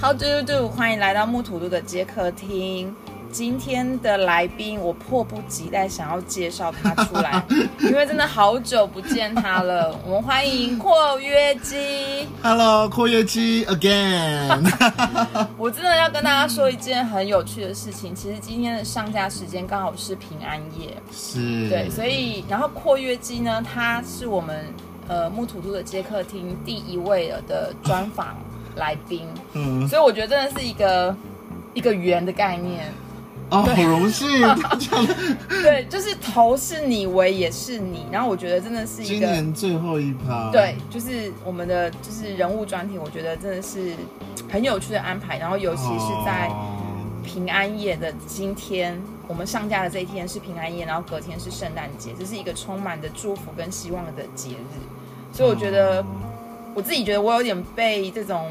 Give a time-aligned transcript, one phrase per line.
[0.00, 0.68] How do you do？
[0.68, 2.94] 欢迎来到木土路的接客厅。
[3.32, 7.42] 今天的来宾，我迫不及待想要介绍他出来，
[7.80, 9.94] 因为真的好久不见他了。
[10.06, 12.26] 我们欢迎括约肌。
[12.42, 14.66] Hello，括约肌 again。
[15.58, 24.64] 我真的要跟大家说一件很有趣的事情，其实今天的上架时间刚好是平安夜，是，对，所以然后括约肌呢，他是我们
[25.08, 28.36] 呃木土土的接客厅第一位的专访
[28.76, 31.16] 来宾，嗯，所以我觉得真的是一个
[31.74, 32.92] 一个圆的概念。
[33.48, 34.26] 哦，好荣幸，
[35.62, 43.92] 对，就是头是你，尾也是你，然后我觉得真的是一今个年最后一趴，对，就是我们的就是人物专题，我觉得真的是
[44.50, 46.72] 很有趣的安排，然后尤其是在哦。
[47.24, 48.96] 平安夜的今天，
[49.28, 54.78] 我们上架的这一天是平安夜，然后隔天是圣诞节，这是一个充满着祝福跟希望的节日，
[55.32, 56.04] 所以我觉得
[56.74, 58.50] 我自己觉得我有点被这种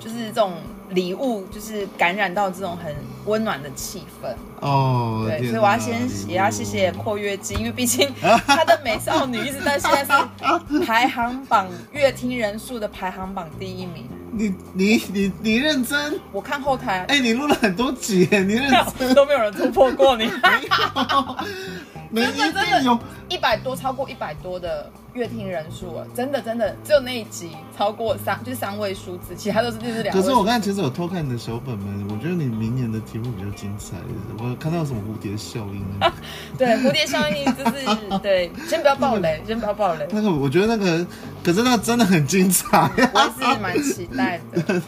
[0.00, 0.54] 就是这种
[0.90, 4.34] 礼物就是感染到这种很温暖的气氛。
[4.60, 8.12] 哦，对，所以我要先也要谢谢括约肌，因为毕竟
[8.46, 14.08] 他的美少女一直在现在是排行榜乐听人数的排行榜第一名。
[14.36, 16.18] 你你你你认真？
[16.32, 19.12] 我看后台，哎，你录了很多集耶，你认真？
[19.14, 20.28] 都没有人突破过你，
[22.10, 30.14] 没一真的真的定有，一百多超过一百多的阅听人数了，真的真的只有那一集超过三就是三位数字，其他都是就是两。
[30.14, 33.96] 可是我刚才其实有偷看你的小本本，我觉得你明年的题目比较精彩。
[34.38, 36.12] 我有看到有什么蝴蝶效应啊？
[36.58, 41.06] 对蝴蝶效应就是 对，先不要爆雷，先不要爆雷，那个我觉得那个，
[41.42, 42.90] 可是那真的很精彩。
[43.14, 44.80] 我也是蛮期待的。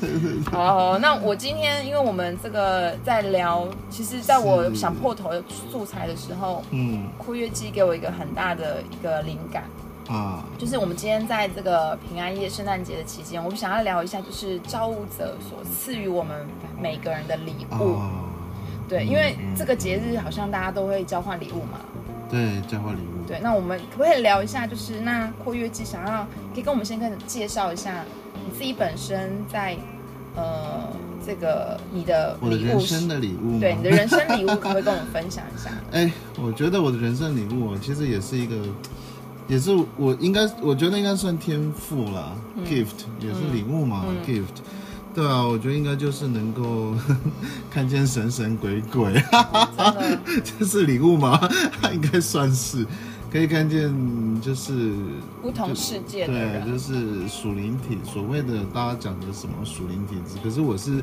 [0.51, 9.65] 好好，那我今天因为我们这个在聊，其实在我想破头的素材的时候，嗯括约肌给我一个很大的一个灵感，
[10.09, 16.47] 啊，就是我们今天在这个平安夜、圣诞节的期间，我们想要聊一下，就是造物者所赐予我们
[16.81, 17.75] 每个人的礼物。
[17.75, 18.11] 哦，
[18.89, 21.81] 对，因为嗯这个节日好像大家都会交换礼物嘛。
[22.29, 23.25] 对，交换礼物。
[23.27, 24.67] 对，那我们可不可以聊一下？
[24.67, 29.77] 就是那括月季想要可以跟我们先开始介绍一下你自己本身在
[30.35, 30.89] 呃
[31.27, 35.71] 这个你的我的人生的礼物，对你的人生礼物，可不可以跟我们分享一下？
[35.91, 36.11] 哎，
[36.41, 38.55] 我觉得我的人生礼物哦其实也是一个，
[39.49, 42.33] 也是我应该，我觉得应该算天赋啦、
[42.65, 44.63] g i f t 也是礼物嘛、嗯 g i f t
[45.15, 46.93] 对啊，我觉得应该就是能够
[47.71, 49.43] 看见神神鬼鬼，哈
[49.77, 49.97] 哈，
[50.59, 51.41] 这是礼物吗？
[51.93, 52.87] 应该算是，
[53.31, 53.93] 可以看见
[54.41, 54.93] 就是
[55.43, 61.03] 不同世界的对，就是属灵体，所谓的大家讲的什么属灵体质，可是我是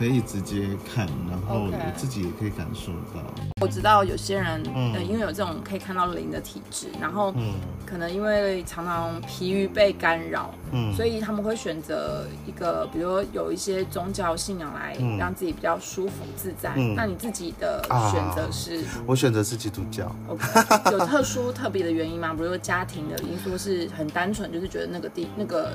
[0.00, 3.20] 可以直接看，然后我自己也可以感受到。
[3.60, 7.52] 我知道有些人，嗯呃，因为有这种可以看到灵的体质，然后嗯
[7.84, 16.72] 可能因为常常疲于被干扰，嗯，所以他们会选择一个，比如说有一些宗教信仰来嗯让自己比较舒服自在。
[16.76, 18.82] 嗯那你自己的啊选择是？
[19.06, 20.10] 我选择是基督教。
[20.28, 20.42] OK，
[20.92, 22.32] 有特殊特别的原因吗？
[22.32, 25.72] 比如说家庭的因素，是很单纯，就是觉得那个地那个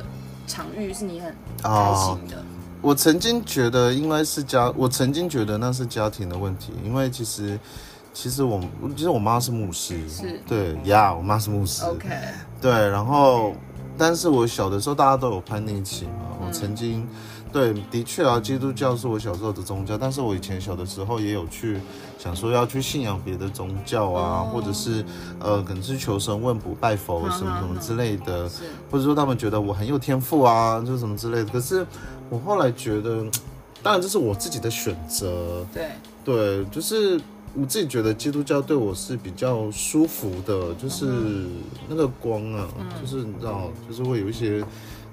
[0.48, 1.30] 场域是你很
[1.62, 2.44] 开哦心的。
[2.86, 7.60] 我曾经觉得应该是家，我曾经觉得那是家庭的问题，因为其实
[8.14, 8.62] 其实我
[8.96, 12.08] 其实我妈是牧师，是对呀我妈是牧师 OK，
[12.62, 13.56] 对，然后
[13.98, 17.08] 但是我小的时候大家都有叛逆期嘛，我曾经。
[17.52, 21.80] 对，的确啊，基督教是我小时候的宗教，但是我以前小的时候也有去
[22.20, 25.06] 想说要去信仰别的宗教啊，哦或者是
[25.40, 28.52] 呃，可能是求神问卜、拜佛嗯什么什么之类的。
[28.92, 31.46] 或者说他们觉得我很有天赋啊，就是什么之类的。
[31.46, 31.88] 可是
[32.30, 33.26] 我后来觉得，
[33.84, 35.90] 当然这是我自己的选择，对，
[36.24, 37.20] 对，就是
[37.54, 41.06] 我自己觉得基督教对我是比较舒服的，就是
[41.88, 42.68] 那个光啊，
[43.02, 44.64] 就是你知道，就是会有一些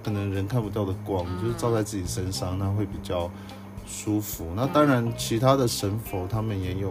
[0.03, 3.31] 可能人看不到的光，就是照在自己身上，那会比较。
[3.85, 4.47] 舒服。
[4.57, 6.91] 那当然，其他的神佛他们也有，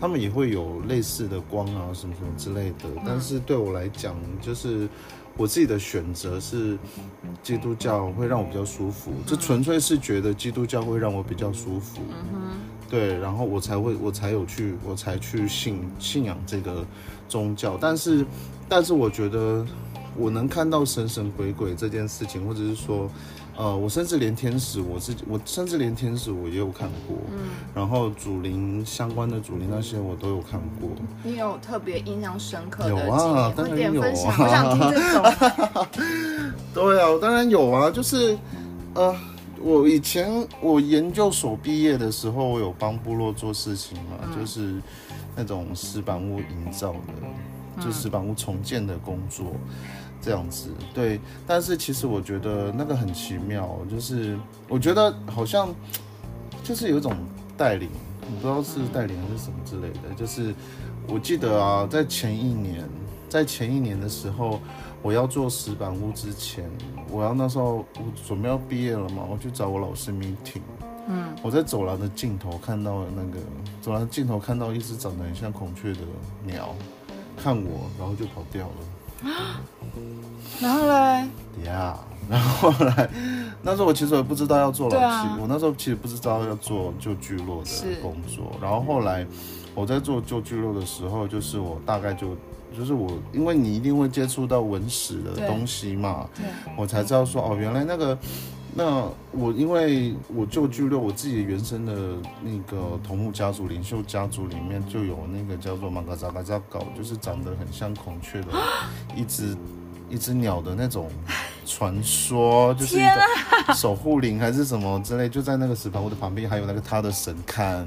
[0.00, 2.84] 他们也会有类似的光啊，什么什么之类的。
[3.04, 4.88] 但是对我来讲，就是
[5.38, 6.76] 我自己的选择是
[7.42, 12.02] 基督教会让我比较舒服，这纯粹是觉得基督教会让我比较舒服。
[12.90, 16.84] 对，然后我才会，我才有去，我才去信信仰这个
[17.28, 17.78] 宗教。
[17.80, 18.26] 但是，
[18.68, 19.64] 但是我觉得
[20.16, 23.08] 我能看到神神鬼鬼这件事情，或者是说，
[23.58, 27.16] 呃，我甚至连天使，我自己，我甚至连天使我也有看过。
[27.32, 27.48] 嗯。
[27.74, 30.88] 然后祖灵相关的祖灵那些我都有看过。
[31.24, 35.86] 你有特别印象深刻的有，啊当然有分享，啊我想听这种。
[36.72, 38.38] 对啊，当然有啊，就是，
[38.94, 39.12] 呃，
[39.60, 44.80] 我以前我研究所毕业的时候，我有帮部落做事情嘛，就是
[45.34, 46.98] 那种石板屋营造的。
[47.80, 49.52] 就石板屋重建的工作，
[50.20, 50.70] 这样子。
[50.94, 54.38] 对，但是其实我觉得那个很奇妙，就是
[54.68, 55.74] 我觉得好像
[56.62, 57.16] 就是有一种
[57.56, 57.88] 带领，
[58.22, 60.14] 我不知道是带领还是什么之类的。
[60.16, 60.54] 就是
[61.08, 62.88] 我记得啊，在前一年，
[63.28, 64.60] 在前一年的时候，
[65.02, 66.68] 我要做石板屋之前，
[67.10, 70.62] 我要那时候我准备要毕业了嘛，我去找我老师 meeting。
[71.10, 73.38] 嗯，我在走廊的尽头看到了那个
[73.80, 76.00] 走廊尽头看到一只长得很像孔雀的
[76.44, 76.74] 鸟，
[77.34, 78.74] 看我，然后就跑掉了。
[80.60, 81.28] 然后嘞，
[81.64, 81.96] 呀，
[82.28, 83.08] 然后后来
[83.62, 87.70] 那时候我其实也不知道要做老师啊，我那时候其实不知道要做旧聚落的
[88.02, 88.52] 工作。
[88.60, 89.26] 然后后来
[89.74, 92.36] 我在做旧聚落的时候，就是我大概就
[92.76, 96.44] 就是我，因为你一定会接触到文史的东西嘛，对，
[96.76, 98.16] 我才知道说哦，原来那个，
[98.74, 101.92] 那我因为我就记录我自己原生的
[102.42, 108.48] 那个头目家族领袖家族里面就有那个叫做马嘎扎嘎扎狗，就是长得很像孔雀的
[109.16, 109.56] 一只
[110.08, 111.10] 一只鸟的那种
[111.66, 113.04] 传说，就是一
[113.66, 117.86] 个守护灵还是什么之类，就在那个石盘屋的旁边，还有那个他的神龛。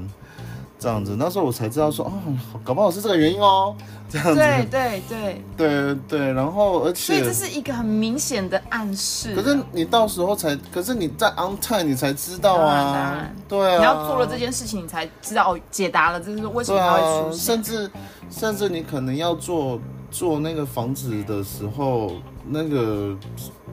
[0.82, 2.12] 这样子，那时候我才知道说，哦，
[2.64, 3.72] 搞不好是这个原因哦，
[4.08, 5.02] 这样子，对对。
[5.08, 9.32] 对，对对，然后而且，所以这是一个很明显的暗示。
[9.36, 12.92] 可是你到时候才，可是你在 on time 你才知道啊。
[12.94, 17.38] 然，对啊，你要做了这件事情，你才知道哦，解答了，这是为什对么它会啊，出现。
[17.38, 17.90] 甚至
[18.28, 19.78] 甚至你可能要做
[20.12, 22.12] 做那个房子的时候，
[22.46, 23.16] 那个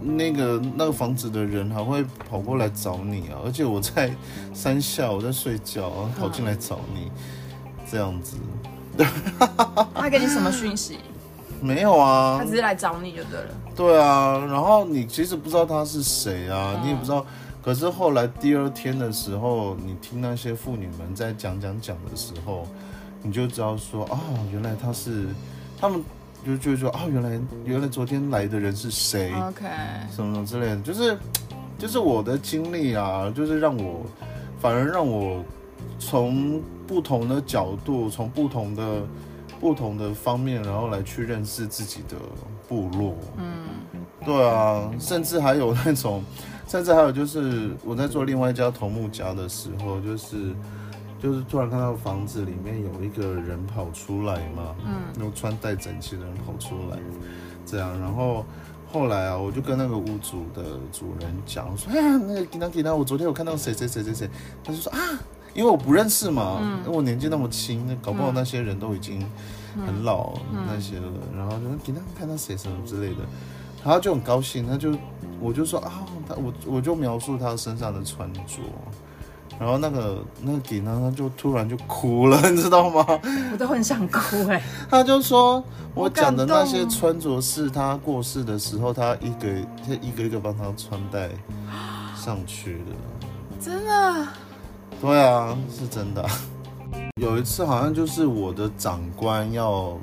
[0.02, 4.10] 那个那个房子的人还会跑过来找你啊，而且我在
[4.54, 7.12] 山下我在睡觉，然后跑进来找你，
[7.92, 8.38] 这样子
[9.94, 10.98] 他给你什么讯息？
[11.62, 13.54] 没有啊他，只是来找你就对了。
[13.76, 17.26] 对啊，然后你其实不知道他是谁啊，嗯你也不知道。
[17.62, 22.66] 可是后来第二天的时候，你听那些妇女们在讲讲讲的时候，
[23.22, 24.18] 你就知道说，哦，
[24.54, 25.28] 原来他是
[25.78, 26.02] 他们
[26.46, 29.66] 就就说，哦，原来原来昨天来的人是谁，OK，
[30.16, 31.18] 什么什么之类的，就是
[31.78, 34.06] 就是我的经历啊，就是让我
[34.60, 35.44] 反而让我
[36.00, 39.02] 从不同的角度，从不同的
[39.60, 42.16] 不同的方面，然后来去认识自己的
[42.68, 43.16] 部落。
[43.38, 43.68] 嗯，
[44.26, 46.24] 对啊，甚至还有那种，
[46.68, 50.54] 甚至还有就是我在做另外一家头目家的时候，就是
[51.22, 56.98] 就是突然看到房子里面有一个人跑出来嘛，嗯，然后穿戴整齐的人跑出来，
[57.66, 58.46] 这样，然后
[58.92, 64.30] 后来啊，我就跟那个屋主的主人讲我说，哎呀，那个吉娜吉娜，我昨天有看到谁谁谁谁谁，
[64.64, 65.00] 他就说啊，
[65.54, 69.24] 因为我不认识嘛，因为我年纪那么轻，那搞不好那些人都已经
[69.86, 70.34] 很老、
[70.66, 73.22] 那些了，然后就说吉娜看到谁什么之类的。
[73.82, 74.94] 然后就很高兴，他就
[75.40, 78.42] 我就说啊，他我我就描述他身上的穿着，
[79.58, 83.06] 然后那个那个给呢，他就突然就哭了， 你知道吗？
[83.52, 84.62] 我都很想哭哎。
[84.90, 85.64] 他就说
[85.94, 89.48] 我讲的那些穿着是他过世的时候，他一个
[89.86, 91.30] 他一个一个帮他穿戴
[92.16, 92.92] 上去的。
[93.60, 94.28] 真的，
[95.02, 96.30] 对啊，是真的啊。
[97.20, 99.98] 有一次好像就是我的长官要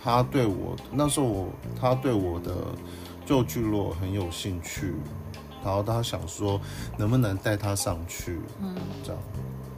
[0.00, 1.48] 他对我那时候我
[1.80, 2.52] 他对我的
[3.24, 4.94] 旧聚落很有兴趣，
[5.66, 6.60] 然后他想说
[6.96, 9.20] 能不能带他上去，嗯，这样，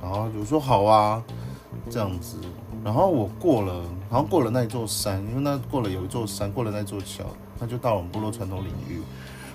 [0.02, 1.22] 然后就说好啊，
[1.88, 2.36] 这样子，
[2.84, 7.24] 然后我过了，然后过了那一座山，因为那过了有一座山，过了那座桥，
[7.58, 9.00] 那就到了我们部落传统领域。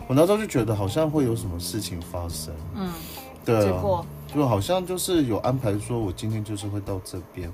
[0.08, 2.90] 我那时候就觉得好像会有什么事情发生，嗯，
[3.46, 7.48] 对啊，就好像就是有安排说，我今天就是会到这边，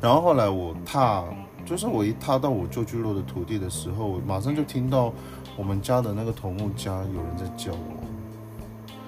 [0.00, 1.22] 然后后来我踏，
[1.64, 5.12] 就是我一踏到我旧聚落的土地的时候，我马上就听到
[5.56, 7.78] 我们家的那个头目家有人在叫我，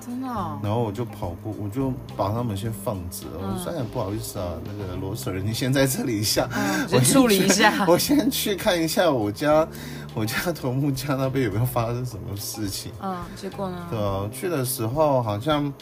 [0.06, 7.84] 真的哦，然后我就跑过，我就把他们先放着，我说哎不好意思啊，那个罗 Sir 你先在这里一下，嗯，我 先处理一下。
[7.88, 9.66] 我先去 看一下我家
[10.14, 12.92] 我家头目家那边有没有发生什么事情。
[13.02, 13.76] 嗯，结果呢？
[13.90, 15.72] 对啊，去的时候好像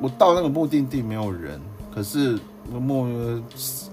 [0.00, 1.60] 我到那个目的地没有人，
[1.94, 2.38] 可是
[2.70, 3.42] 莫约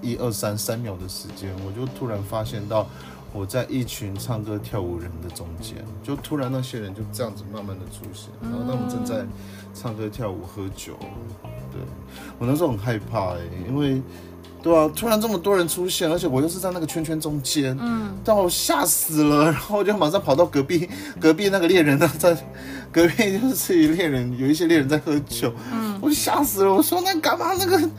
[0.02, 2.88] 一二三三秒的时间，我就突然发现到
[3.34, 9.26] 我在一群唱歌跳舞人的中间，就突然那些人就这样子慢慢的出现，然后他们正在
[9.74, 10.98] 唱歌跳舞喝酒。
[11.72, 11.82] 对
[12.40, 14.02] 我那时候很害怕哎、因为
[14.64, 22.36] 对啊，突然这么多人出现，而且我又是在那个圈圈中间，嗯，但我吓死了，然后我就马上跑到隔壁，隔壁那个猎人呢，在
[22.92, 27.90] 隔壁就是猎人，有一些猎人在喝酒，嗯，我就吓死了，我说那干嘛那个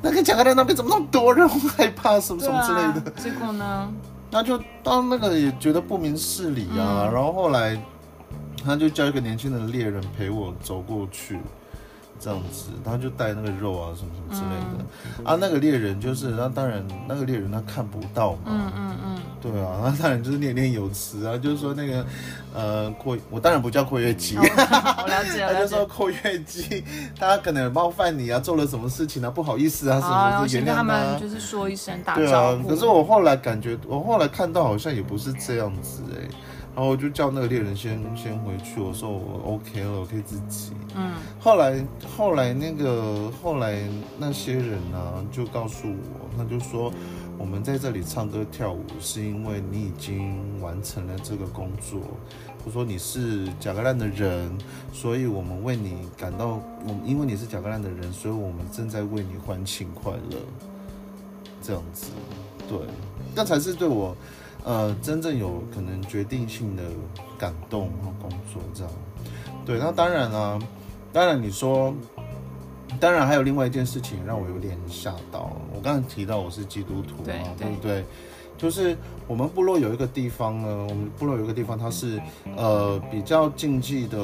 [0.00, 3.10] 那个蒋格兰那边怎么那么多人，我害怕什么什么之类啊的，。
[3.22, 3.92] 结果呢？
[4.36, 7.82] 那就到那个也觉得不明事理啊，然后后来
[8.62, 11.38] 他就叫一个年轻的猎人陪我走过去，
[12.18, 22.06] 这样子，他就带那个肉啊什么什么之类的，啊，那个猎人就是，那当然那个猎人他看不到嘛，嗯嗯嗯，对啊，那当然就是念念有词啊，就是说那个
[22.54, 25.60] 呃括，我当然不叫括约肌，我了解 他了他。
[25.60, 26.82] 就说括约肌，
[27.18, 36.28] 他可能冒犯你啊，做了什么事情啊，不好意思啊，什么的，后先跟他原谅们就是说一声打对招呼。，啊可是我后来感觉，我后来看到好像也不是这样子哎、
[36.76, 40.72] 然后我就叫那个猎人先先回去，我说我 OK 了，我可以自己。
[40.94, 41.82] 嗯后来
[42.16, 43.80] 后来那个后来
[44.18, 46.92] 那些人呢、就告诉我，他就说
[47.38, 51.98] 我们在这里唱歌跳舞是因为你已经完成了这个工作。
[52.62, 54.52] 我说你是贾格兰的人，
[54.92, 60.38] 所以我们为你感到，我们因为你是贾格兰的人，所以我们正在为你欢庆快乐。
[61.62, 62.10] 这样子，
[62.68, 62.78] 对，
[63.34, 64.16] 那才是对我，
[64.66, 66.82] 呃，真正有可能决定性的
[67.38, 68.92] 感动和工作这样。
[69.64, 70.58] 对，那当然啊，
[71.12, 71.94] 当然你说，
[72.98, 75.56] 当然还有另外一件事情让我有点吓到。
[75.72, 78.04] 我刚才提到我是基督徒对嘛，对对不对？
[78.58, 78.96] 就是
[79.28, 82.20] 我们部落有一个地方呢，我们部落有一个地方，它是
[82.56, 84.18] 呃比较禁忌的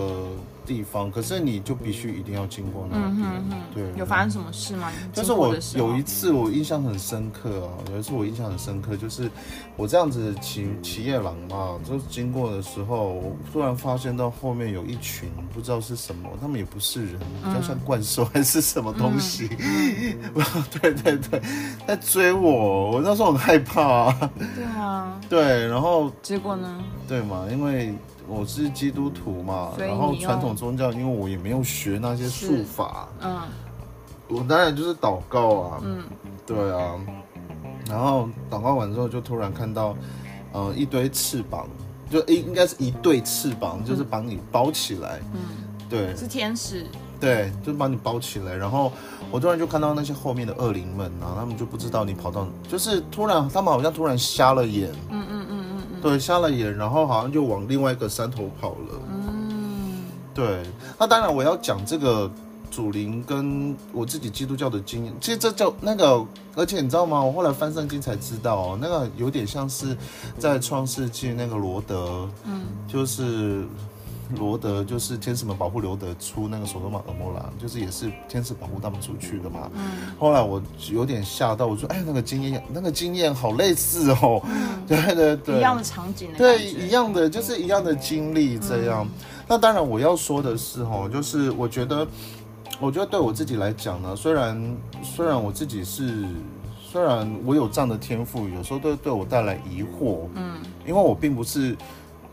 [0.67, 3.11] 地方，可是你就必须一定要经过那边。
[3.11, 4.91] 嗯哼哼，对，有发生什么事吗？
[4.91, 9.31] 你就是我有一次我印象很深刻啊，有一次我印象很深刻，就是
[9.77, 19.49] 我这样子骑骑夜郎嘛，就是经过的时候，我突然发现到后面有一群不知道是什么，他们也不是人，比较像怪兽还是什么东西，
[20.81, 21.43] 对对对，
[21.87, 26.83] 在追我，我那时候很害怕、啊，对啊，对，然后结果呢？
[27.09, 27.95] 对嘛，因为。
[28.29, 33.41] 我是基督徒嘛，然后传统宗教，因为我也没有学那些术法，嗯。
[34.29, 36.03] 我当然就是祷告啊，嗯。
[36.47, 36.95] 对啊，
[37.89, 39.95] 然后祷告完之后，就突然看到，
[40.53, 41.69] 呃，一堆翅膀，
[42.11, 45.41] 就应应该是一对翅膀，就是把你包起来，嗯，
[45.89, 46.17] 对。
[46.17, 46.87] 是天使。
[47.21, 48.53] 对，就把你包起来。
[48.53, 48.91] 然后
[49.31, 55.22] 我突然就看到那些后面的恶灵们啊，他们就不知道你跑到，就是突然他们好像突然瞎了眼，嗯
[56.03, 59.01] 对，瞎了眼，然后好像就往另外一个山头跑了。
[59.09, 60.03] 嗯，
[60.35, 60.63] 对，
[60.99, 62.31] 那当然我要讲这个
[62.71, 67.23] 祖灵跟我自己基督教的经验，其实这叫那个，而且你知道吗？
[67.23, 69.97] 我后来翻圣经才知道哦，那个有点像是
[70.39, 73.65] 在创世纪那个罗德，嗯，就是。
[74.37, 79.71] 罗德就是天使们保护罗德出那个索多玛俄摩拉，就是也是天使保护他们出去的嘛。
[79.75, 84.43] 嗯后来我有点吓到，我说：“哎，那个经验，那个经验好类似哦。
[84.87, 89.07] 对对对，一样的场景的对，一样的，就是一样的经历这样。
[89.49, 92.07] 那当然，我要说的是，哈，就是我觉得，
[92.81, 96.25] 我觉得对我自己来讲呢，虽然虽然我自己是，
[96.83, 101.77] 虽然我有这样的天赋，有时候对对我带来疑惑，嗯，因为我并不是。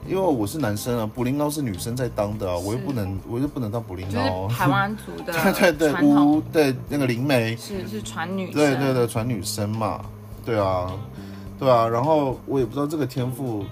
[0.08, 4.48] 因为我是男生啊，捕灵猫是女生在当的啊，我又不能，我又不能当捕灵就是猫。
[4.48, 10.02] 台湾族的对 对对，对那个灵媒，是是传女生，对对对，传女生嘛，
[10.46, 10.92] 对啊，
[11.60, 13.66] 对啊，然后我也不知道这个天赋，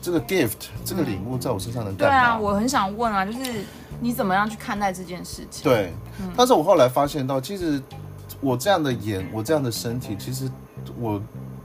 [0.00, 2.14] 这个 gift，这个礼物在我身上能干嘛？
[2.14, 3.64] 对啊，我很想问啊，就是
[4.00, 5.64] 你怎么样去看待这件事情？
[5.64, 5.92] 对，
[6.36, 7.82] 但是我后来发现到，其实
[8.40, 10.48] 我这样的眼，我这样的身体，其实
[10.98, 11.20] 我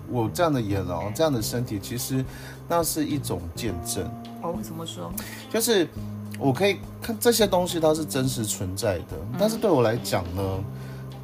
[0.10, 2.24] 我这样的眼哦，这样的身体，其实
[2.68, 4.04] 那是一种见证，
[4.42, 5.12] 哦，怎么说？
[5.50, 5.88] 就是
[6.40, 9.18] 我可以看这些东西，它是真实存在的。
[9.38, 10.64] 但是对我来讲呢，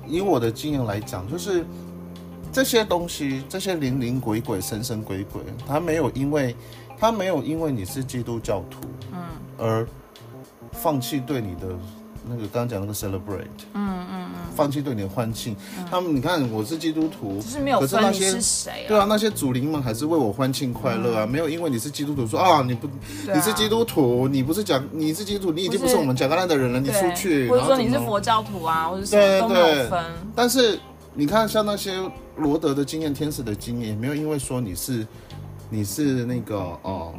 [0.08, 1.66] 以我的经验来讲，就是
[2.52, 6.56] 这些东西，这些灵灵鬼鬼、神神鬼鬼，它没有因为
[6.98, 8.80] 它没有因为你是基督教徒，
[9.14, 9.20] 嗯
[9.58, 9.88] 而
[10.72, 11.68] 放弃对你的
[12.30, 15.56] 那个刚刚讲那个 celebrate，嗯嗯嗯，放弃对你的欢庆。
[15.90, 23.34] 他们你看，我是基督徒就，是没有可是那些分你是谁对啊，那些主灵们还是为我欢庆快乐啊，没有因为你是基督徒说啊，你不啊。
[23.34, 29.90] 你是基督徒，你不是讲你是基督徒，你已经不是我们贾格兰的人了，你出去，或者说你是佛教徒啊，或者什对么都没有对。
[29.90, 30.06] 分，
[30.36, 30.80] 但是
[31.14, 31.92] 你看，像那些
[32.38, 35.06] 罗德的经验、天使的经验，也没有因为说你是
[35.70, 37.14] 你是那个哦，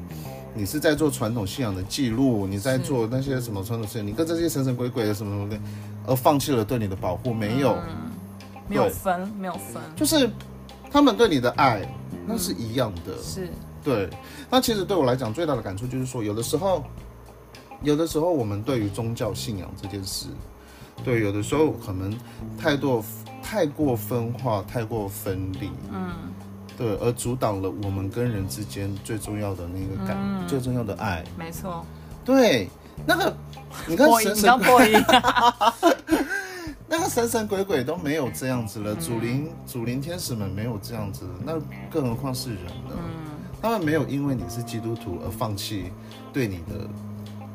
[0.54, 5.61] 你是在做传统信仰的记录，你在做那些什么传统信仰，你跟这些神神鬼鬼的什么什么的，
[6.07, 7.78] 而放弃了对你的保护，没有，
[8.69, 10.28] 没有分，没有分，就是
[10.90, 11.88] 他们对你的爱，
[12.26, 13.16] 那是一样的。
[13.23, 13.49] 是。
[13.83, 14.11] 对，
[14.50, 16.85] 那其实对我来讲最大的感触就是说，有的时候，
[17.83, 20.26] 有的时候我们对于宗教信仰这件事，
[21.02, 22.14] 对，有的时候可能
[22.59, 23.02] 太多
[23.42, 26.11] 太过分化、太过分离，嗯，
[26.80, 31.22] 对，而阻挡了我们跟人之间最重要的那个感，嗯最重要的爱。
[31.38, 31.84] 没错。
[32.25, 32.68] 对，
[33.06, 33.37] 那个
[33.87, 34.92] 你看，神神你刚破音，
[36.88, 41.52] 那个神神鬼鬼都没有这样子了，嗯祖灵祖灵天使们没有这样子，那
[41.90, 42.94] 更何况是人呢？
[42.96, 43.20] 嗯
[43.62, 45.92] 他们没有因为你是基督徒而放弃
[46.32, 46.88] 对你的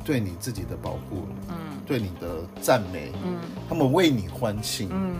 [0.04, 3.34] 对你自己的保护，嗯对你的赞美，嗯
[3.68, 4.88] 他们为你欢庆。
[4.92, 5.16] 嗯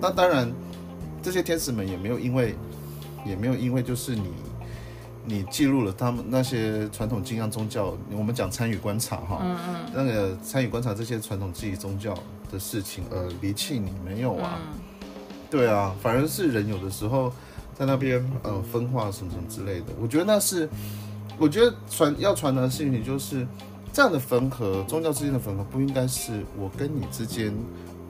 [0.00, 0.48] 那当然，
[1.20, 2.54] 这些天使们也没有因为，
[3.24, 4.32] 也没有因为就是你，
[5.24, 9.76] 你记录了他们那些传统信仰宗教，我们讲参与观察哈，嗯嗯。
[9.94, 12.14] 那个参与观察这些传统记忆宗教
[12.50, 14.58] 的事情而离弃你，没有啊？
[14.60, 14.80] 嗯。
[15.50, 17.30] 对啊，反而是人有的时候
[17.74, 20.68] 在那边呃分化什么什么之类的，我觉得那是，
[21.38, 23.46] 我觉得传要传达的事情就是
[23.92, 27.54] 这样的缝合，宗教之间的缝合不应该是我跟你之间，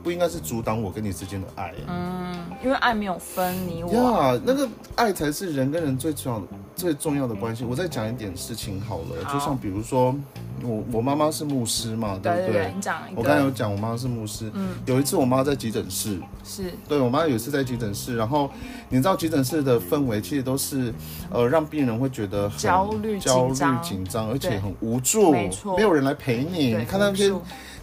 [0.03, 1.73] 不应该是阻挡我跟你之间的爱。
[1.87, 4.17] 嗯，因为爱没有分你我。
[4.17, 7.65] 啊，呀那个爱才是人跟人最重要的、最重要的关系。
[7.65, 9.33] 我再讲一点事情好了，好。
[9.33, 10.15] 就像比如说，
[10.63, 12.53] 我我妈妈是牧师嘛，对不对对？
[12.53, 14.51] 对，你讲一我刚才有个，讲，我妈是牧师。
[14.55, 16.73] 嗯，有一次我妈在急诊室，是。
[16.89, 18.51] 对我妈有一次在急诊室，然后
[18.89, 20.93] 你知道急诊室的氛围其实都是，
[21.31, 25.77] 呃，让病人会觉得很焦虑焦虑、紧张，而且很无助，没错。
[25.77, 26.75] 没有人来陪你。
[26.75, 27.33] 你看那些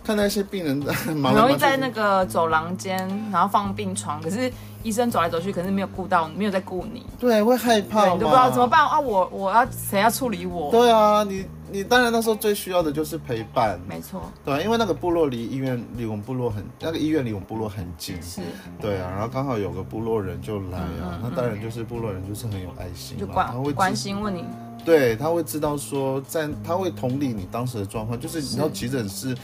[0.03, 0.77] 看那些病人
[1.17, 2.97] 忙 很容易在那个走廊间，
[3.31, 4.51] 然后放病床，可是
[4.83, 8.99] 医生走来走去，可是没有顾到，没有在顾你，对会害怕对，你都不知道怎么办啊！
[8.99, 10.71] 我我要谁要处理我？
[10.71, 18.41] 对啊，你你当然那时候最需要的就是陪伴，没错，对啊，因为那个部落离医院离我们部落很，那个医院离我们部落很近，是。
[18.81, 24.45] 对啊，然后刚好有个部落人就来嗯啊，那当然就是部落人就是很有爱心就嘛，他会关关心问你，
[24.85, 29.35] 对，他会知道说，在他会同理你当时的状况，就是你知道急诊室，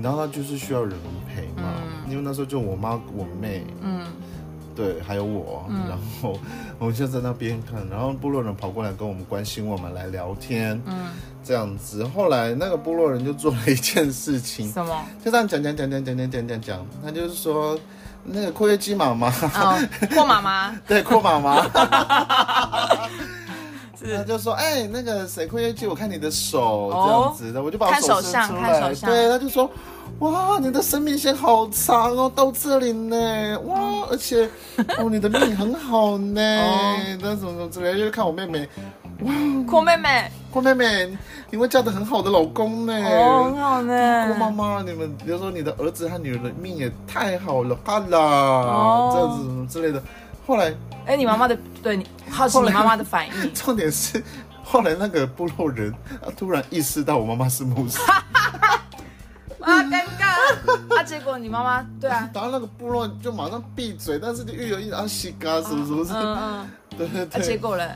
[0.00, 1.74] 你知道他就是需要人陪嘛，
[2.08, 4.06] 因为那时候就我妈、我妹，嗯
[4.74, 6.38] 对，还有我，然后
[6.78, 11.08] 我们就在那边看，然后部落人跑过来跟我们关心我们来聊天，嗯，
[11.44, 12.02] 这样子。
[12.02, 15.04] 后来那个部落人就做了一件事情，什么？
[15.22, 17.78] 就这样讲讲讲讲讲讲讲讲讲，他就是说
[18.24, 19.78] 那个括约肌妈妈，哦，
[20.16, 21.68] 霍妈妈对，阔妈妈。
[24.16, 28.94] 他就说：“哎、那个谁，括约肌，我看你的手、哦这样子的，我就把我手伸相出来。
[28.94, 29.70] 对，他就说：
[30.18, 34.48] 哇，你的生命线好长哦，到这里呢，哇，而且
[34.98, 36.96] 哦，你的命很好呢， 哦。
[37.20, 38.68] 那什么什么之类的，就是看我妹妹，
[39.20, 39.32] 哇
[39.66, 41.16] 阔妹妹，郭妹妹，
[41.50, 42.92] 你会嫁得很好的老公呢。
[42.92, 44.36] 哦，很好郭呢。
[44.38, 49.10] 妈妈，你们比如说你的儿子和女儿的命也太好了，哈啦，哦。
[49.14, 50.02] 这样子什么之类的。
[50.46, 50.74] 后来
[51.06, 54.22] 哎，你妈妈的对你好奇你妈妈的反应， 重点是，
[54.62, 57.98] 后来那个部落人他突然意识到我妈妈是牧师，
[60.96, 61.02] 啊！
[61.02, 67.58] 结果你妈妈对啊，然后那个部落就马上闭嘴，但是就又有一啊西嘎什么什么什么，嗯嗯， 对对啊，结对。
[67.58, 67.88] 果嘞，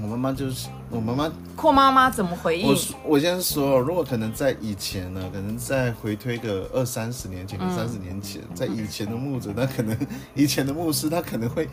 [0.00, 2.74] 我妈妈就是我妈妈，阔妈妈怎么回应我？
[2.74, 9.96] 说我先说，如果可能在以前呢，可能再回推个二三十年前，三十年前，在以前的牧者，那可能
[10.34, 11.68] 以前的牧师，他可能会，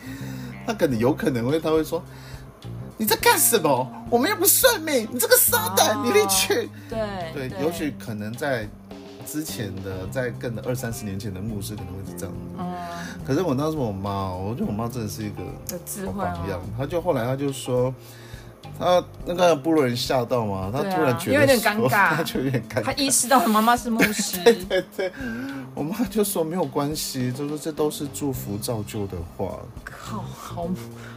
[0.66, 2.02] 他可能有可能会，他会说。
[2.98, 3.90] 你在干什么？
[4.08, 6.70] 我们又不算命，你这个撒旦，哦你离去！
[6.88, 8.68] 对对，也许可能在
[9.32, 12.34] 之前的，在更的二三十年前的牧师可能会是这样。
[12.58, 12.66] 嗯，
[13.26, 16.64] 可是我当时我妈，我觉得我妈真的是一个有智慧好榜样哦。。
[16.76, 17.94] 她就后来她就说，
[18.78, 22.98] 她那个部落人吓到嘛，她突然觉得有点尴尬她就有点尴尬她尬。
[22.98, 25.12] 意识到妈妈是牧师， 对对对，
[25.74, 29.58] 我妈就说没有关系，就说这都是祝福造就的话。
[29.90, 30.68] 好好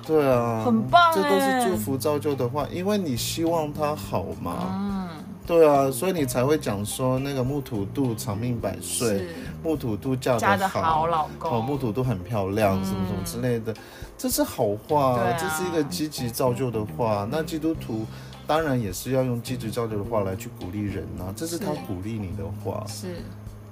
[0.07, 4.69] 对啊，很棒这都是哎祝福造就的话，因为你希望他好嘛。
[4.71, 5.09] 嗯，
[5.45, 9.27] 对啊，所以你才会讲说那个木土度长命百岁，
[9.63, 11.07] 木土度嫁嫁的得好，
[11.39, 13.73] 好木，土度很漂亮，什么什么之类的，
[14.17, 17.27] 这是好话，这是一个积极造就的话。
[17.31, 18.05] 那基督徒
[18.47, 22.83] 当然也是要用积极造就的话来去鼓励人啊，这是他鼓励你的话。
[22.87, 23.17] 是，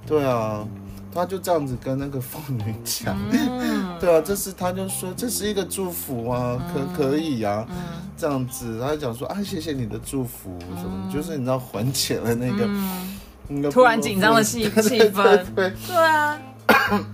[0.06, 0.68] 对啊，
[1.14, 3.16] 他就这样子跟那个妇女讲。
[3.32, 7.76] 嗯， 对啊，这是他就说这是一个祝福啊，可可以啊，嗯。
[8.16, 15.24] 这样子，他就讲说啊，谢谢你的祝福，什么，就是你知道缓解了那个、嗯，那个突然紧张的气 对气对氛。
[15.24, 15.74] 对对。
[15.88, 16.40] 对啊，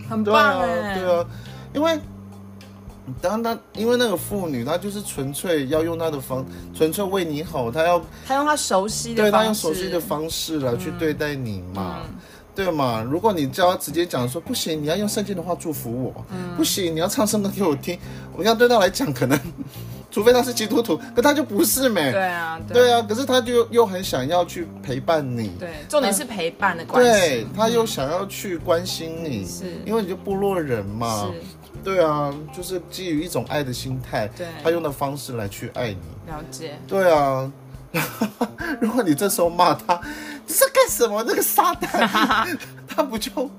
[0.09, 1.25] 很棒哎，对啊，
[1.73, 1.99] 因为
[3.19, 12.01] 当他因为那个妇女，她就是纯粹要用她的方，纯粹为你好，她要她用她熟悉的对她方式，用熟悉的方式来去对待你嘛。
[12.07, 12.15] 嗯
[12.65, 13.01] 对嘛？
[13.01, 16.57] 如果你叫他直接讲说不行，你要用圣经的话祝福我，嗯。
[16.57, 17.97] 不行，你要唱圣歌给我听，
[18.35, 19.39] 我要对他来讲，可能
[20.11, 22.11] 除非他是基督徒，可他就不是没。
[22.11, 29.65] 对啊，对啊，可是他就又很想要去陪伴你，对，重点是陪伴的关对系，他又想要去关心你，是。
[29.85, 31.41] 因为你就部落人嘛，是。
[31.81, 34.47] 对啊，就是基于一种爱的心态，对。
[34.61, 37.49] 他用的方式来去爱你，了解，对啊。
[38.79, 39.99] 如果你这时候骂他，
[40.45, 41.23] 你是干什么？
[41.27, 43.49] 那个撒旦，他不就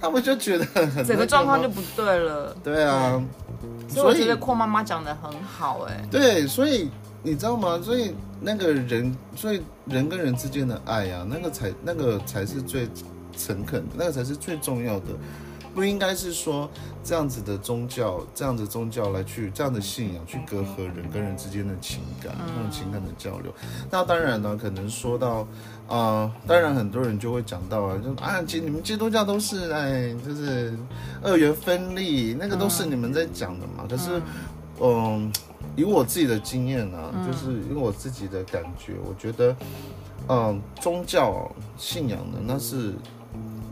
[0.00, 0.64] 他不就觉得
[1.04, 2.56] 整个状况就不对了。
[2.64, 3.22] 对啊，
[3.88, 6.90] 所以我觉得阔妈妈讲的很好，哎，对，所以
[7.22, 7.78] 你知道吗？
[7.82, 12.88] 所以那个人，所以人跟人之间的爱呀、那个才那个才是最
[13.36, 15.06] 诚恳的，那个才是最重要的。
[15.76, 16.68] 不应该是说
[17.04, 23.52] 这样子的宗教，这样子宗教来去这样的信仰去隔阂人跟人之间的情感，那种情感的交流。
[23.90, 25.46] 那当然呢，可能说到，
[25.86, 30.72] 呃，当然很多人就会讲到啊，就啊，其实你们基督教都是哎，就是
[31.22, 33.84] 二元分立，那个都是你们在讲的嘛。
[33.86, 34.22] 可是，
[34.80, 35.30] 嗯，
[35.76, 39.54] 以我自己的经验啊，就是以我自己的感觉，我觉得，
[40.30, 42.94] 嗯，宗教信仰呢，那是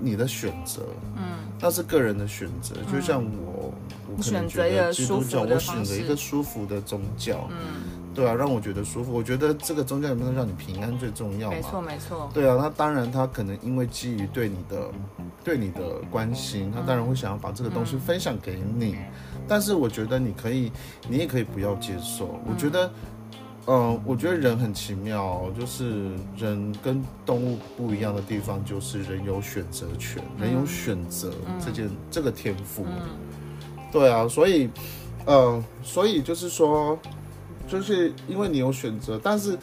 [0.01, 0.83] 你的选择，
[1.17, 1.23] 嗯，
[1.61, 2.75] 那是个人的选择。
[2.93, 3.73] 就像我，
[4.17, 9.13] 我可能觉得基督教，舒我选择一个舒服的宗教，嗯，对啊，让我觉得舒服。
[9.13, 11.57] 我觉得这个宗教有没有让你平安最重要嘛？
[11.57, 14.91] 没错没错，对啊，那当然，他可能因为基于对你的、
[15.43, 15.81] 对你的
[16.11, 18.97] 关心，他当然会想要把这个东西分享给你。
[19.47, 20.73] 但是我觉得你可以，
[21.07, 22.41] 你也可以不要接受。
[22.47, 22.91] 我觉得，
[23.67, 31.33] 嗯、我觉得人很奇妙，就是人跟动物不一样的地方，就是人有选择权，人有选择
[31.65, 32.85] 这件、这个天赋。
[33.91, 34.69] 对啊，所以，
[35.27, 36.99] 嗯，所以就是说，
[37.67, 39.57] 就是因为你有选择，但是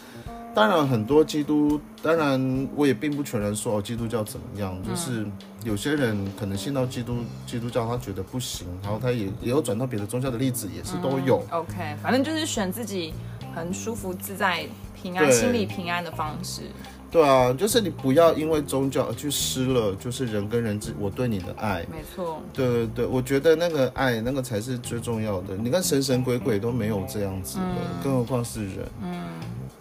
[0.56, 5.26] 当然很多基督，当然我也并不全然说哦基督教怎么样，就是
[5.64, 11.44] 有些人可能信到基督基督教，他觉得不行，然后他也也有转到别的宗教的例子，也是都有。
[11.52, 13.14] OK，反正就是选自己
[13.56, 16.64] 很舒服、自在、平安、心理平安的方式。
[17.10, 21.86] 对啊，就是你不要因为宗教而去失了，就是人跟人之我对你的爱。
[21.92, 25.56] 没错，对对对，我觉得那个爱，那个才是最重要的。
[25.58, 29.24] 你看神神鬼鬼都没有这样子的，更何况是人，嗯，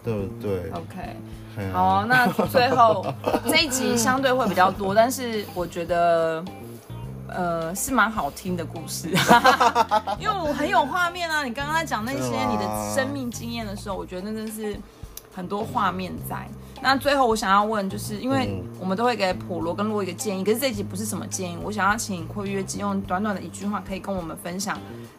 [0.03, 3.05] 对不对？OK，好哦、那最后
[3.47, 6.43] 这一集相对会比较多，但是我觉得。
[7.31, 9.09] 呃，是蛮好听的故事，
[10.19, 11.43] 因为我很有画面啊。
[11.43, 14.77] 你刚刚在讲那些你的生命经验的时候，我觉得那真的是
[15.33, 16.47] 很多画面在。
[16.83, 24.77] 那最后我想要问，就是因为嗯我们都会给普罗跟洛一个建议，可是这一集不是什么建议，我想要请括约肌用短短的一句话，可以跟我们分享，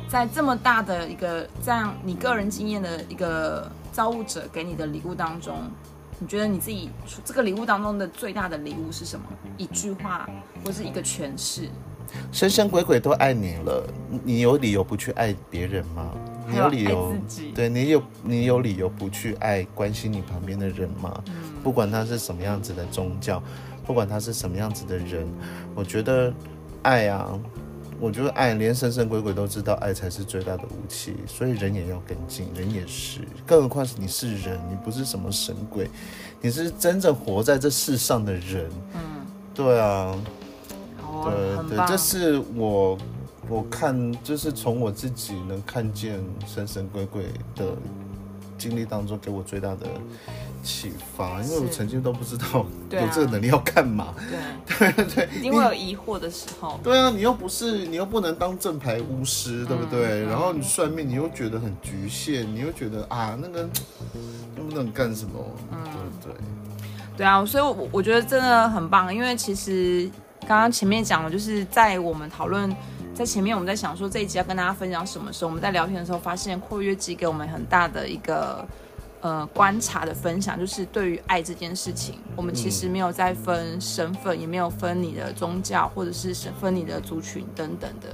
[0.09, 5.57] 在这么大的一个这样你个人经验的一个造物者给你的礼物当中，
[6.19, 6.91] 你觉得你自己
[7.25, 9.25] 这个礼物当中的最大的礼物是什么？
[9.57, 10.29] 一句话
[10.65, 11.69] 或是一个诠释？
[12.31, 13.87] 神神鬼鬼都爱你了，
[14.25, 16.11] 你有理由不去爱别人吗？
[16.49, 17.15] 你有理由
[17.55, 21.23] 对你有你有理由不去爱关心你旁边的人吗？
[21.63, 23.43] 不管他是什么样子的宗教，
[23.87, 25.27] 不管他是什么样子的人，
[25.75, 26.33] 我觉得
[26.83, 27.39] 爱啊，
[28.01, 35.89] 我觉得爱连神神鬼鬼都知道，爱才是最大的武器，所以人也要跟进，人也是，更何况是你是人，你不是什么神鬼，
[36.41, 38.69] 你是真正活在这世上的人。
[38.95, 39.01] 嗯，
[39.55, 40.15] 对啊。
[41.13, 41.97] 哦，对对，这。
[41.97, 42.99] 是我
[43.49, 47.77] 我看，就是从我自己能看见神神鬼鬼的
[48.59, 49.87] 经历当中，给我最大的
[50.63, 51.41] 启发。
[51.43, 54.15] 因为我曾经都不知道有这个能力要干嘛。
[54.79, 56.79] 对，对对， 因为有疑惑的时候。
[56.83, 60.25] 对啊，你又不是，你又不能当正牌巫师，对不对？
[60.25, 63.69] 然后你算命，你又觉得很局限，你又觉得啊，那个
[64.57, 65.33] 又不能干什么，
[65.71, 65.79] 对
[66.11, 66.35] 不对？
[67.17, 70.11] 对啊，所以我我觉得真的很棒，因为其实
[70.47, 72.75] 刚刚前面讲了，就是在我们讨论
[73.15, 78.67] 在前面我们在想说这一集要跟大家分享什么时候，我们在聊天的时候发现括约肌给我们很大的一个
[79.21, 88.09] 呃观察的分享，就是对于爱这件事情，我们其实没有在分身份，也没有分你的宗教或者是分你的族群等等的，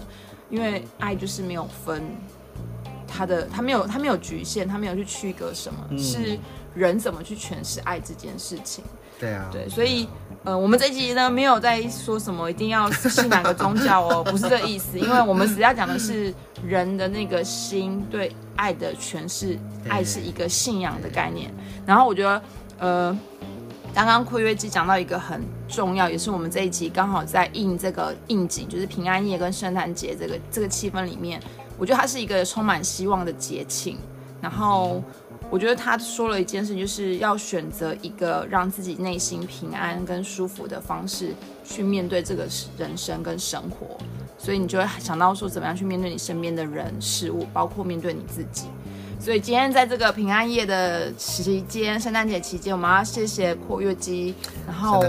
[0.51, 2.03] 因为爱就是没有分。
[3.11, 6.39] 他的他没有他没有局限，他没有去区隔什么，是
[6.79, 8.85] 人怎么去诠释爱这件事情。
[9.19, 10.09] 对啊，对，所以
[10.45, 16.33] 呃，我们这一集呢没有在说什么一定要信哪个宗教哦， 不是这意思，因为我们实际要讲的是
[16.65, 21.53] 人的那个心对爱的诠释，爱是一个信仰的概念。
[21.85, 22.41] 然后我觉得
[22.79, 23.19] 呃，
[23.93, 31.43] 刚刚括约肌讲到一个很重要，也是我们这一集刚好在应这个应景，就是平安夜跟圣诞节这个这个气氛里面，
[31.77, 33.99] 我觉得它是一个充满希望的节庆。
[34.41, 35.03] 然后
[35.51, 41.35] 我觉得他说了一件事，就是要选择一个让自己内心平安跟舒服的方式
[41.65, 43.97] 去面对这个人生跟生活，
[44.37, 48.67] 所以你就会想到说怎么样去面对你身边的人事物，包括面对你自己。
[49.21, 54.33] 所以今天在这个平安夜的期间，圣诞节期间，我们要谢谢括约肌，
[54.65, 55.01] 然后。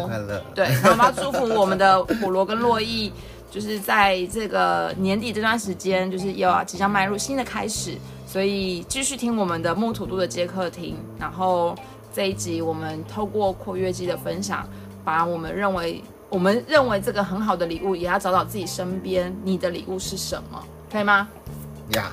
[0.56, 3.12] 对，然后我们要祝福我们的普罗跟洛伊，
[3.52, 7.96] 就是在这个年底这段时间，就是又要即将迈入新的开始，
[8.30, 10.96] 所以继续听我们的木土度的接客厅。
[11.18, 11.76] 然后
[12.14, 14.64] 这一集我们透过括约肌的分享，
[15.04, 21.28] 把我们认为我们认为这个很好的礼物，也要找找自己身边你的礼物是什么，可以吗？
[21.92, 22.12] 呀，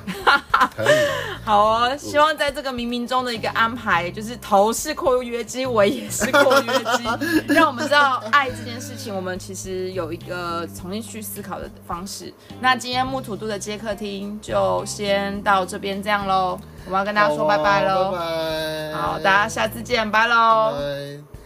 [0.75, 0.95] 可以。
[1.43, 7.03] 好哦，希望在这个冥冥中的一个安排，就是头是括约肌，尾也是括约肌，
[7.53, 12.33] 让我们知道爱这件事情，我们其实有一个重新去思考的方式。
[12.59, 18.11] 那今天木土度的接客厅就先到这边这样喽，我们要跟大家说拜拜喽。
[18.11, 18.93] 拜拜。
[18.93, 20.73] 好，大家下次见，拜喽。
[20.77, 21.36] 拜。